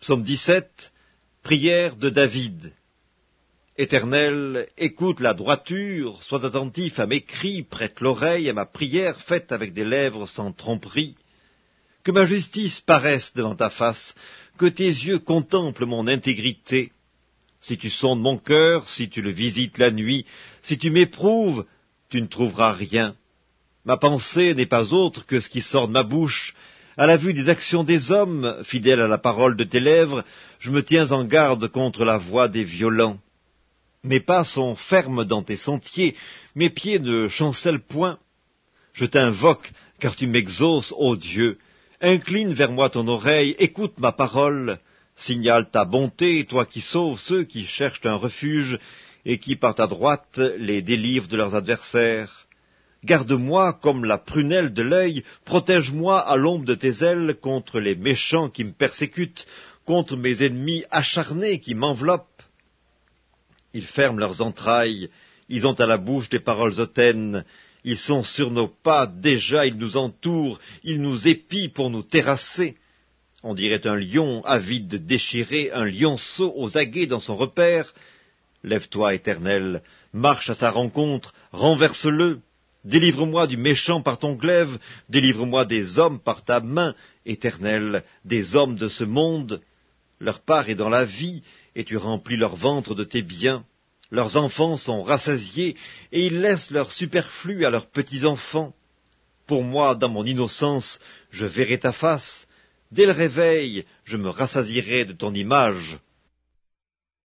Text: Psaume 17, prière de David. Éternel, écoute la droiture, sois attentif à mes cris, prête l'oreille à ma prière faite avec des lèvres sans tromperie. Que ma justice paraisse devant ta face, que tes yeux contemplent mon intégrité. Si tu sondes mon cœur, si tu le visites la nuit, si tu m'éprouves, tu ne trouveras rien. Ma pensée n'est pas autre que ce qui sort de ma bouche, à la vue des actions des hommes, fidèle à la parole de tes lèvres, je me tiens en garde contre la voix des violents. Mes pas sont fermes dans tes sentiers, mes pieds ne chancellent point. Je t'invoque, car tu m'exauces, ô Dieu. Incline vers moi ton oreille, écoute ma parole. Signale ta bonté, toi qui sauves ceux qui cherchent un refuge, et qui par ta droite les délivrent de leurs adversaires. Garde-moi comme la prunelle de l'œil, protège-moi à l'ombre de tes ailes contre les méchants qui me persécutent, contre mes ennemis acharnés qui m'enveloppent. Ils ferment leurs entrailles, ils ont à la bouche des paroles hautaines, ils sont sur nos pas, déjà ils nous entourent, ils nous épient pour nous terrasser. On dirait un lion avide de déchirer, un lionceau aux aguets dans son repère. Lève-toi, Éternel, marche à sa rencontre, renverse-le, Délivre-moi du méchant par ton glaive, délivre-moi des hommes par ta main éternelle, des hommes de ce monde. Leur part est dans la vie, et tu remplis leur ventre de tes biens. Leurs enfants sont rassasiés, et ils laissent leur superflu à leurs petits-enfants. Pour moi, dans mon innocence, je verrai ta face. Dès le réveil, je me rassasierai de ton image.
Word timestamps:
Psaume 0.00 0.22
17, 0.22 0.92
prière 1.42 1.96
de 1.96 2.08
David. 2.08 2.72
Éternel, 3.76 4.68
écoute 4.78 5.18
la 5.18 5.34
droiture, 5.34 6.22
sois 6.22 6.46
attentif 6.46 7.00
à 7.00 7.06
mes 7.08 7.22
cris, 7.22 7.64
prête 7.64 8.00
l'oreille 8.00 8.48
à 8.48 8.52
ma 8.52 8.64
prière 8.64 9.20
faite 9.22 9.50
avec 9.50 9.72
des 9.72 9.84
lèvres 9.84 10.28
sans 10.28 10.52
tromperie. 10.52 11.16
Que 12.04 12.12
ma 12.12 12.26
justice 12.26 12.80
paraisse 12.80 13.32
devant 13.34 13.56
ta 13.56 13.70
face, 13.70 14.14
que 14.56 14.66
tes 14.66 14.86
yeux 14.86 15.18
contemplent 15.18 15.86
mon 15.86 16.06
intégrité. 16.06 16.92
Si 17.60 17.76
tu 17.76 17.90
sondes 17.90 18.20
mon 18.20 18.38
cœur, 18.38 18.88
si 18.88 19.10
tu 19.10 19.20
le 19.20 19.30
visites 19.30 19.78
la 19.78 19.90
nuit, 19.90 20.26
si 20.62 20.78
tu 20.78 20.90
m'éprouves, 20.90 21.66
tu 22.08 22.22
ne 22.22 22.28
trouveras 22.28 22.72
rien. 22.72 23.16
Ma 23.84 23.96
pensée 23.96 24.54
n'est 24.54 24.66
pas 24.66 24.94
autre 24.94 25.26
que 25.26 25.40
ce 25.40 25.48
qui 25.48 25.60
sort 25.60 25.88
de 25.88 25.92
ma 25.92 26.04
bouche, 26.04 26.54
à 26.98 27.06
la 27.06 27.16
vue 27.16 27.32
des 27.32 27.48
actions 27.48 27.84
des 27.84 28.10
hommes, 28.10 28.56
fidèle 28.64 29.00
à 29.00 29.06
la 29.06 29.18
parole 29.18 29.56
de 29.56 29.62
tes 29.62 29.78
lèvres, 29.78 30.24
je 30.58 30.72
me 30.72 30.82
tiens 30.82 31.12
en 31.12 31.24
garde 31.24 31.68
contre 31.68 32.04
la 32.04 32.18
voix 32.18 32.48
des 32.48 32.64
violents. 32.64 33.18
Mes 34.02 34.18
pas 34.18 34.42
sont 34.42 34.74
fermes 34.74 35.24
dans 35.24 35.44
tes 35.44 35.56
sentiers, 35.56 36.16
mes 36.56 36.70
pieds 36.70 36.98
ne 36.98 37.28
chancellent 37.28 37.78
point. 37.78 38.18
Je 38.94 39.04
t'invoque, 39.04 39.70
car 40.00 40.16
tu 40.16 40.26
m'exauces, 40.26 40.92
ô 40.96 41.14
Dieu. 41.14 41.58
Incline 42.00 42.52
vers 42.52 42.72
moi 42.72 42.90
ton 42.90 43.06
oreille, 43.06 43.54
écoute 43.60 43.94
ma 43.98 44.10
parole. 44.10 44.80
Signale 45.14 45.70
ta 45.70 45.84
bonté, 45.84 46.44
toi 46.46 46.66
qui 46.66 46.80
sauves 46.80 47.20
ceux 47.20 47.44
qui 47.44 47.64
cherchent 47.64 48.06
un 48.06 48.16
refuge, 48.16 48.76
et 49.24 49.38
qui 49.38 49.54
par 49.54 49.76
ta 49.76 49.86
droite 49.86 50.40
les 50.58 50.82
délivrent 50.82 51.28
de 51.28 51.36
leurs 51.36 51.54
adversaires. 51.54 52.37
Garde-moi 53.04 53.74
comme 53.74 54.04
la 54.04 54.18
prunelle 54.18 54.72
de 54.72 54.82
l'œil, 54.82 55.22
protège-moi 55.44 56.18
à 56.18 56.36
l'ombre 56.36 56.64
de 56.64 56.74
tes 56.74 57.04
ailes 57.04 57.36
contre 57.40 57.78
les 57.78 57.94
méchants 57.94 58.50
qui 58.50 58.64
me 58.64 58.72
persécutent, 58.72 59.46
contre 59.84 60.16
mes 60.16 60.42
ennemis 60.42 60.84
acharnés 60.90 61.60
qui 61.60 61.74
m'enveloppent. 61.74 62.42
Ils 63.72 63.86
ferment 63.86 64.18
leurs 64.18 64.42
entrailles, 64.42 65.10
ils 65.48 65.66
ont 65.66 65.74
à 65.74 65.86
la 65.86 65.96
bouche 65.96 66.28
des 66.28 66.40
paroles 66.40 66.80
hautaines, 66.80 67.44
ils 67.84 67.98
sont 67.98 68.24
sur 68.24 68.50
nos 68.50 68.68
pas, 68.68 69.06
déjà 69.06 69.64
ils 69.64 69.76
nous 69.76 69.96
entourent, 69.96 70.58
ils 70.82 71.00
nous 71.00 71.28
épient 71.28 71.68
pour 71.68 71.90
nous 71.90 72.02
terrasser. 72.02 72.76
On 73.44 73.54
dirait 73.54 73.86
un 73.86 73.96
lion 73.96 74.44
avide 74.44 74.88
de 74.88 74.96
déchirer, 74.98 75.70
un 75.72 75.84
lionceau 75.84 76.52
aux 76.56 76.76
aguets 76.76 77.06
dans 77.06 77.20
son 77.20 77.36
repère. 77.36 77.94
Lève-toi, 78.64 79.14
Éternel, 79.14 79.82
marche 80.12 80.50
à 80.50 80.56
sa 80.56 80.70
rencontre, 80.70 81.32
renverse-le, 81.52 82.40
Délivre-moi 82.84 83.46
du 83.46 83.56
méchant 83.56 84.02
par 84.02 84.18
ton 84.18 84.34
glaive, 84.34 84.78
délivre-moi 85.08 85.64
des 85.64 85.98
hommes 85.98 86.20
par 86.20 86.44
ta 86.44 86.60
main 86.60 86.94
éternelle, 87.26 88.04
des 88.24 88.54
hommes 88.54 88.76
de 88.76 88.88
ce 88.88 89.04
monde. 89.04 89.60
Leur 90.20 90.40
part 90.40 90.70
est 90.70 90.74
dans 90.74 90.88
la 90.88 91.04
vie, 91.04 91.42
et 91.74 91.84
tu 91.84 91.96
remplis 91.96 92.36
leur 92.36 92.56
ventre 92.56 92.94
de 92.94 93.04
tes 93.04 93.22
biens. 93.22 93.64
Leurs 94.10 94.36
enfants 94.36 94.76
sont 94.76 95.02
rassasiés, 95.02 95.76
et 96.12 96.26
ils 96.26 96.40
laissent 96.40 96.70
leur 96.70 96.92
superflu 96.92 97.64
à 97.64 97.70
leurs 97.70 97.90
petits-enfants. 97.90 98.74
Pour 99.46 99.64
moi, 99.64 99.94
dans 99.94 100.08
mon 100.08 100.24
innocence, 100.24 100.98
je 101.30 101.46
verrai 101.46 101.78
ta 101.78 101.92
face. 101.92 102.46
Dès 102.90 103.06
le 103.06 103.12
réveil, 103.12 103.84
je 104.04 104.16
me 104.16 104.28
rassasierai 104.28 105.04
de 105.04 105.12
ton 105.12 105.34
image. 105.34 105.98